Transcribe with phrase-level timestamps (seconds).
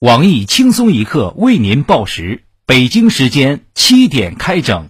[0.00, 4.88] 网易轻松一刻为您报时，北京时间七点开整。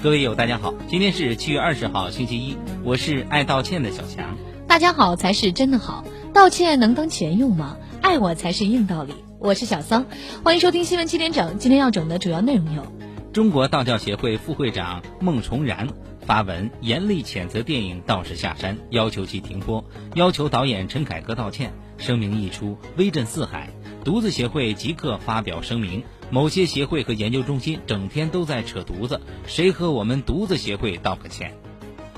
[0.00, 4.36] 各位友，大家好，今天是七月二十号，星期一，我是爱道歉的小强。
[4.68, 7.76] 大家好才是真的好，道歉能当钱用吗？
[8.02, 9.14] 爱我才是硬道理。
[9.38, 10.06] 我是小桑，
[10.44, 11.58] 欢迎收听新闻七点整。
[11.58, 12.82] 今天要整的主要内容有：
[13.32, 15.88] 中国道教协会副会长孟崇然
[16.20, 21.72] 发文严厉谴责电影《道士下山》，要求其停播，要求导演陈凯歌道歉。
[21.96, 23.70] 声明一出，威震四海。
[24.04, 31.54] 犊子协会即刻发表声明：某些协会和研究中心整天都在扯犊子，谁和我们犊子协会道个歉？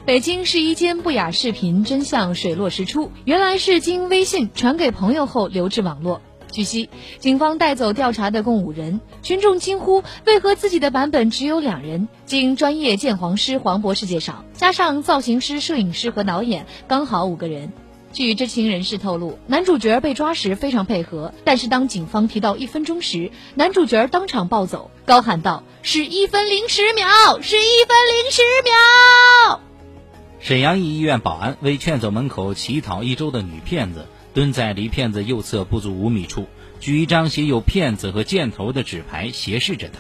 [0.07, 6.23] 北京试衣间不雅视频真相水落石出，原来是经微信传给朋友后流至网络。
[6.51, 12.09] 据悉，警方带走调查的共五人，群众惊呼为何自己的版本只有两人？
[12.25, 17.70] 经专业鉴黄师黄博士介绍，加上造型师、摄影师和导演，刚好五个人。
[18.12, 27.07] 据知情人士透露，男主角被抓时非常配合，但是当警方提到一分钟时，男主角当场暴走，高喊道：“是一分零十秒，
[27.42, 29.61] 是一分零十秒。”
[30.41, 36.48] 沈阳一医院保安为劝走门口乞讨一周的女骗子，蹲在离骗子右侧不足五米处，
[36.80, 39.98] 举一张写有“骗子”和箭头的纸牌斜视着她。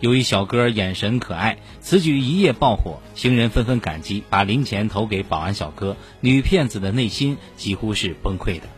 [0.00, 5.98] 由于小哥眼神可爱，此举一夜爆火，行人纷纷感激，把零钱投给保安小哥。
[6.20, 8.68] 女骗子的内心几乎是崩溃的。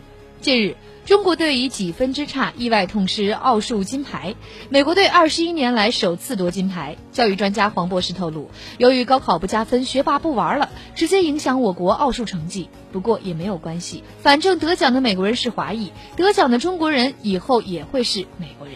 [0.40, 0.74] 近日，
[1.04, 4.34] 中国队以几分之差意外痛失奥数金牌，
[4.70, 6.96] 美国队二十一年来首次夺金牌。
[7.12, 12.70] 教育专家黄博士透露，由于高考不加分，学霸不玩了，直接影响我国奥数成绩。
[12.90, 18.74] 不过也没有关系，反正得奖的美国人是华裔，得奖的中国人以后也会是美国人。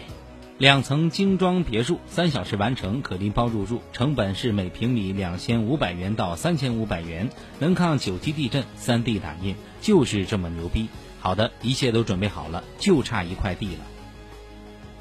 [0.59, 10.89] 两层精装别墅，三小时完成，可拎包入住，成本是每平米两千五百元到三千五百元，能抗九级地震，三 D 打印，就是这么牛逼。
[11.19, 13.81] 好的，一切都准备好了，就差一块地了。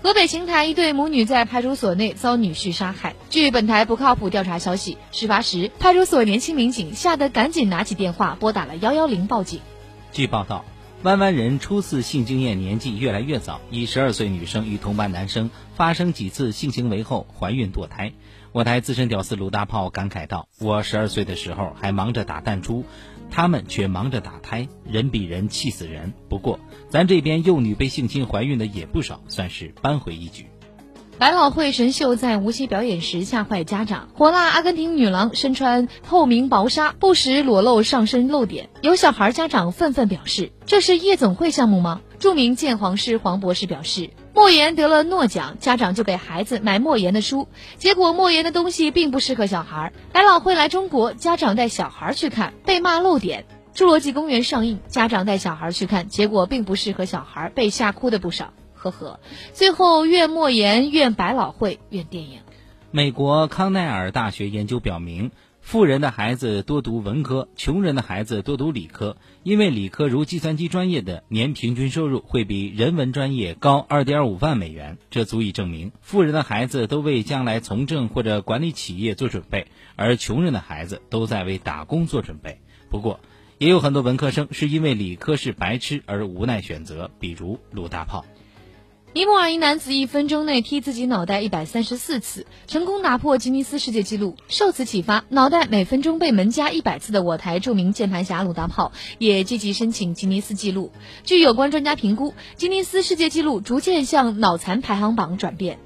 [0.03, 3.17] 河北邢台一对母女在派出所内遭女婿杀害。
[3.31, 9.61] 据本台不靠谱调查消息，事发时派出所年轻民警吓得赶紧拿起电话拨打了幺幺零报警。
[10.13, 10.65] 据报道。
[11.05, 18.13] 弯弯人初次性经验年纪越来越早，一十二岁女生与同班男生发生几次性行为后怀孕堕胎。
[18.51, 22.85] 我台资深屌丝鲁大炮感慨道：“我十二岁的时候还忙着打弹珠，
[23.31, 26.13] 他们却忙着打胎，人比人气死人。
[26.29, 30.47] 不过咱这边幼女被性侵怀孕的也不少，算是扳回一局。”
[31.19, 49.93] 百老汇神秀在无锡表演时吓坏家长，火辣阿根廷女郎身穿透明薄纱，不时裸露上身露点，有小孩家长愤愤表示：“这是夜总会项目吗？”著名鉴黄师黄博士表示：“莫言得了诺奖，家长就给孩子买莫言的书，结果莫言的东西并不适合小孩。
[50.13, 53.43] 百老汇来中国，家长带小孩去看，被骂露点；
[53.75, 59.21] 侏罗纪公园上映，家长带小孩去看，结果并不适合小孩，被吓哭的不少。”呵呵，
[59.53, 62.41] 最后怨莫言，怨百老汇，怨电影。
[62.91, 65.31] 美国康奈尔大学研究表明，
[65.61, 74.97] 富人的孩子多读文科，穷人的孩子多读理科，因为理科如计算机专业的年平均收入会比人文专业高二点五万美元。
[75.11, 79.67] 这足以证明，富人的孩子都为将来从政或者管理企业做准备，
[79.97, 82.61] 而穷人的孩子都在为打工做准备。
[82.89, 83.21] 不过，
[83.59, 88.25] 也有很多文科生是因为理科是白痴而无奈选择，比如鲁大炮。
[89.19, 94.37] 尼泊尔一男子一分钟内踢自己脑袋一百三十四次，成功打破吉尼斯世界纪录。
[94.47, 100.93] 受此启发，脑袋每分钟被门夹一百次的我台著名键盘侠鲁大炮也积极申请吉尼斯纪录。
[101.25, 105.81] 据有关专家评估，吉尼斯世界纪录逐渐向脑残排行榜转变。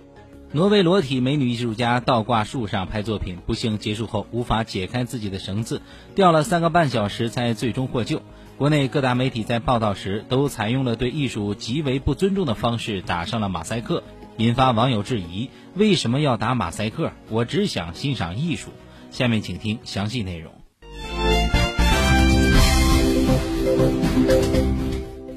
[0.54, 5.81] 挪威裸体美女艺术家倒挂树上拍作品，不幸结束后无法解开自己的绳子，
[6.15, 8.21] 吊了三个半小时才最终获救。
[8.58, 14.04] 国内各大媒体在报道时都采用了对艺术极为不尊重的方式，打上了马赛克，
[14.36, 17.12] 引发网友质疑：为什么要打马赛克？
[17.28, 18.71] 我只想欣赏艺术。
[19.10, 20.53] 下面请听详细内容。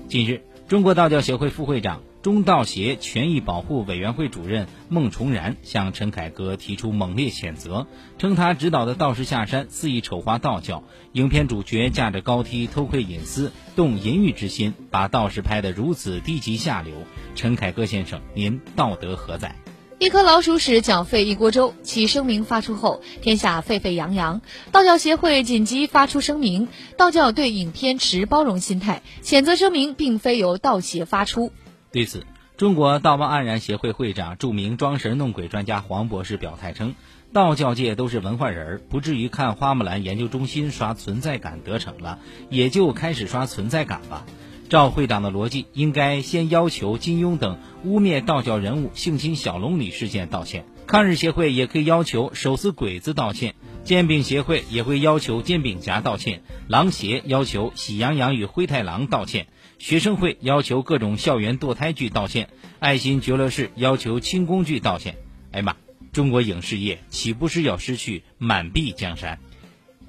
[0.08, 0.42] 近日。
[0.68, 7.86] 中国道教协会副会长、中道协权益保护委员会主任孟崇然向陈凯歌提出猛烈谴责，
[8.18, 16.96] 称他指导的道士下山肆意丑化道教，影片主角驾着高梯偷窥隐私，动淫欲之心，把道士拍得如此低级下流。
[17.36, 19.56] 陈凯歌先生，您道德何在？
[20.00, 21.76] 一颗老鼠屎搅沸一锅粥。
[21.84, 24.42] 其声明发出后，天下沸沸扬扬。
[24.72, 31.52] 道教协会紧急发出声明：道教对影片持包容心态，谴责声明并非由道协发出。
[31.96, 32.26] 对此，
[32.58, 36.94] 中国道貌岸然协会会长、著名装神弄鬼专家黄博士表态称
[37.32, 42.20] ：“道教界都是文化人儿，不至于看花木兰研究中心刷存在感得逞了，
[42.50, 44.26] 也就开始刷存在感吧。”
[44.68, 50.66] 照会长的逻辑，应该先要求金庸等污蔑道教人物性侵小龙女事件道歉。
[50.88, 53.56] 抗日协会也可以要求手撕鬼子道歉，
[53.86, 59.46] 煎饼协会也会要求煎饼侠道歉，狼协要求喜羊羊与灰太狼道歉，
[59.78, 62.50] 学生会要求各种校园堕胎剧道歉，
[62.80, 65.18] 爱心觉乐室要求轻宫剧道歉。
[65.52, 65.76] 哎妈，
[66.12, 69.38] 中国影视业岂不是要失去满壁江山？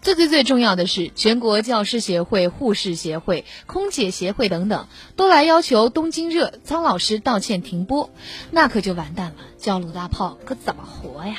[0.01, 8.09] 最最最重要的是，全国教师协会、护士协会、空姐协会等等，都来要求东京热苍老师道歉停播，
[8.51, 11.37] 那可就完蛋了，叫鲁大炮可怎么活呀？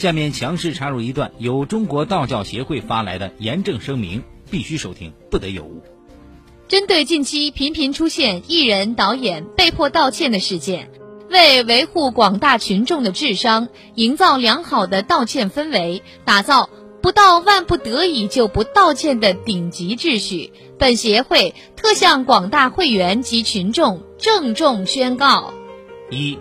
[0.00, 5.82] 下面强势插入一段由中国道教协会发来的严正声明，必须收听，不得有误。
[6.68, 10.90] 针对近期频频出现艺人、导演被迫道歉的事件，
[11.28, 16.70] 为维护广大群众的智商，营造良好的道歉氛围，打造。
[17.02, 25.52] 不到万不得已就不道歉的顶级秩序，本协会特向广大会员及群众郑重宣告：
[26.10, 26.38] 一、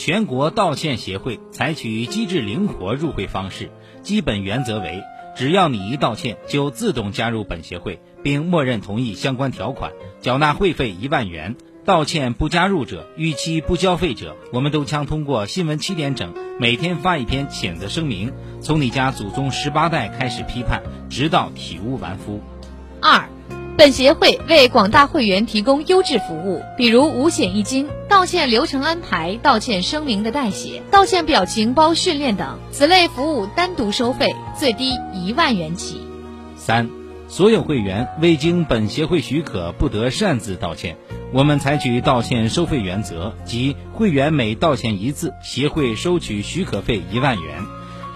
[0.00, 3.70] 全国道歉协会采取机制灵活入会方式，
[4.02, 5.02] 基本原则为：
[5.36, 9.92] 只要你一道歉，就自动加入本协会，并默认同意相关条款，
[10.22, 11.54] 缴纳会费一万元。
[11.84, 18.32] 道歉不加入者，逾期不交费者，我们都将通过新闻七点整每天发一篇谴责声明，
[18.62, 22.40] 从你家祖宗十八代开始批判，直到体无完肤。
[23.02, 23.28] 二，
[23.80, 36.02] 本协会为广大会员提供优质服务，比如五险一金、道歉流程安排、道歉声明的代写、道歉表情包训练等，此类服务单独收费，最低一万元起。
[36.56, 36.90] 三，
[37.26, 40.98] 所有会员未经本协会许可，不得擅自道歉。
[41.32, 47.62] 我们采取道歉收费原则，即会员每道歉一次，协会收取许可费一万元。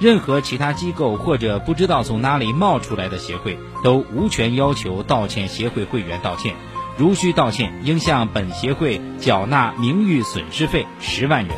[0.00, 6.55] 任何其他机构或者不知道从哪里冒出来的协会，都无权要求道歉协会会员道歉。
[6.96, 11.56] 如需道歉，应向本协会缴纳名誉损失费十万元。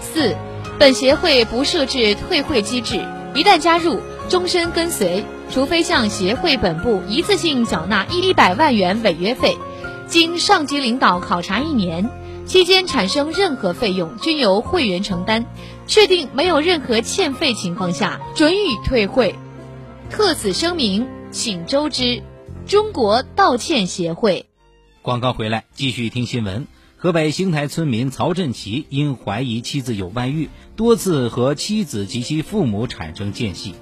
[0.00, 0.36] 四，
[0.78, 9.56] 本协会不设置退会机制，一旦加入，终身跟随，除非向协会本部一次性缴纳一百万元违约费。
[10.06, 12.10] 经上级领导考察一年
[12.46, 15.46] 期间产生任何费用，均由会员承担。
[15.86, 19.34] 确定没有任何欠费情况下，准予退会。
[20.10, 22.22] 特此声明，请周知。
[22.66, 24.46] 中国道歉协会。
[25.02, 26.66] 广告回来，继续听新闻。
[26.96, 33.74] 河北邢台村民曹振奇因怀疑妻子有外遇，多次和妻子及其父母产生间隙，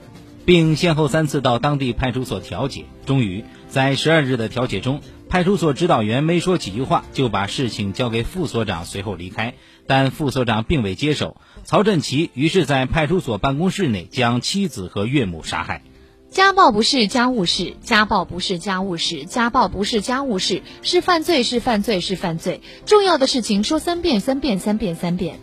[0.47, 2.87] 并先后三次到当地派出所调解。
[3.05, 5.01] 终于在十二日的调解中。
[5.31, 9.55] 派出所指导员没说几句话，就把事情交给副所长，随后离开。
[9.87, 15.83] 但副所长并未接手，曹振奇于是在派出所办公室内将妻子和岳母杀害。
[16.31, 22.61] 家暴不是家务事，家暴不是家务事，家暴不是家务事，是犯罪，是犯罪，是犯罪。
[22.85, 25.39] 重要的事情说三遍，三遍，三遍，三遍。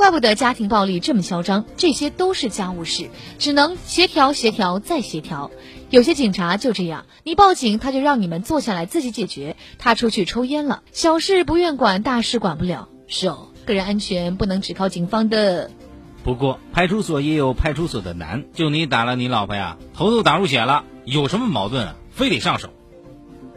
[0.00, 5.50] 怪不得家庭暴力这么嚣张，这些都是家务事，只能协调，协调，再协调。
[5.90, 9.56] 有些警察就这样，你报警他就让你们坐下来自己解决。
[9.78, 12.88] 他出去抽烟了，小事不愿管，大事管不了。
[13.08, 15.70] 是哦，个人安全不能只靠警方的。
[16.24, 21.96] 不过派出所也有派出所的难，就你打了你老婆呀，头都打入血了，有什么矛盾啊？
[22.10, 22.70] 非得上手？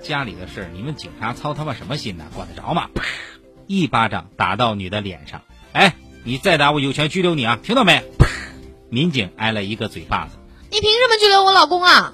[0.02, 2.26] 家里的事你们警察操他妈什么心呢？
[2.36, 2.90] 管得着吗？
[2.94, 3.06] 啪！
[3.66, 5.42] 一巴掌打到女的脸上。
[5.72, 7.60] 哎，你再打我有权拘留你啊！
[7.62, 8.02] 听到没？
[8.90, 10.38] 民警挨了一个嘴巴子。
[10.72, 12.14] 你凭什么拘留我老公啊？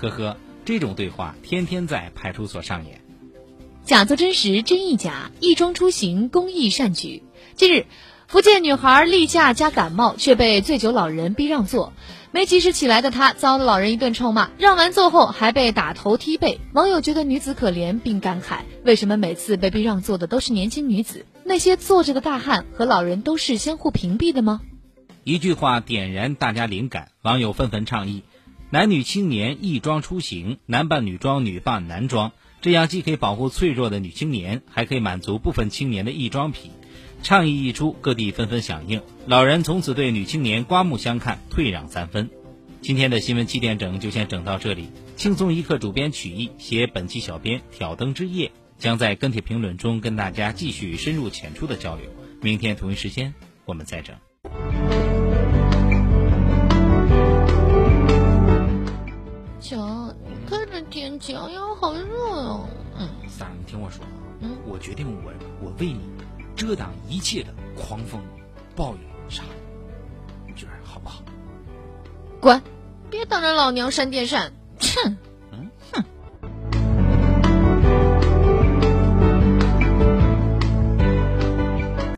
[0.00, 3.00] 呵呵，这种对话天天在派出所上演。
[3.84, 7.24] 假作真实，真亦假，义庄出行，公益善举。
[7.56, 7.86] 近日，
[8.28, 11.92] 福建女孩例假加感冒，却被醉酒老人逼让座，
[12.30, 16.60] 没及时起来的她遭老人一顿臭骂，让完座后还被打头踢背。
[16.74, 21.26] 网友觉得女子可怜，并感慨：为什么每次被逼让座的都是年轻女子？
[21.48, 24.60] 那些坐着的大汉和老人都是相互屏蔽的吗？
[25.24, 28.22] 一句话点燃大家灵感，网友纷纷倡议。
[28.68, 36.70] 男女青年一装出行，男扮女装，女扮男装，这样既可以保护脆弱的女青年，还可以满足部分青年的易装癖。
[37.22, 42.28] 倡议一出，各地纷纷响应，老人从此对女青年刮目相看，退让三分。
[42.82, 44.90] 今天的新闻七点整就先整到这里。
[45.16, 52.08] 轻松一刻主编曲艺写本期小编挑灯之夜，将在跟帖评论中跟大家继续深入浅出的交流。
[52.40, 54.14] 明天同一时间，我们再整。
[59.60, 62.68] 强，你看这天气，哎呀，好热哦。
[62.96, 64.04] 嗯，三儿，你听我说，
[64.40, 66.00] 嗯，我决定我我为你
[66.54, 68.22] 遮挡一切的狂风、
[68.76, 69.48] 暴雨啥的，
[70.46, 71.24] 你觉得好不好？
[72.40, 72.62] 滚，
[73.10, 75.16] 别挡着老娘扇电扇，哼。